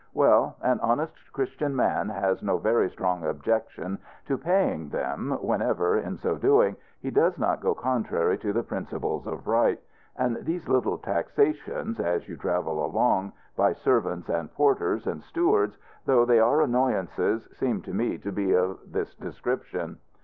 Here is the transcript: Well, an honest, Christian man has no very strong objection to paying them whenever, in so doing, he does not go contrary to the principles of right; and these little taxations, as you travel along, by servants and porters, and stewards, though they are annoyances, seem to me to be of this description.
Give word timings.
Well, 0.15 0.55
an 0.63 0.79
honest, 0.79 1.31
Christian 1.31 1.75
man 1.75 2.09
has 2.09 2.41
no 2.41 2.57
very 2.57 2.89
strong 2.89 3.23
objection 3.23 3.99
to 4.25 4.35
paying 4.35 4.89
them 4.89 5.37
whenever, 5.43 5.95
in 5.99 6.17
so 6.17 6.37
doing, 6.37 6.75
he 6.99 7.11
does 7.11 7.37
not 7.37 7.61
go 7.61 7.75
contrary 7.75 8.39
to 8.39 8.51
the 8.51 8.63
principles 8.63 9.27
of 9.27 9.45
right; 9.45 9.79
and 10.15 10.37
these 10.43 10.67
little 10.67 10.97
taxations, 10.97 11.99
as 11.99 12.27
you 12.27 12.35
travel 12.35 12.83
along, 12.83 13.33
by 13.55 13.73
servants 13.73 14.27
and 14.27 14.51
porters, 14.55 15.05
and 15.05 15.21
stewards, 15.21 15.77
though 16.07 16.25
they 16.25 16.39
are 16.39 16.61
annoyances, 16.63 17.47
seem 17.59 17.83
to 17.83 17.93
me 17.93 18.17
to 18.17 18.31
be 18.31 18.53
of 18.55 18.79
this 18.91 19.13
description. 19.13 19.99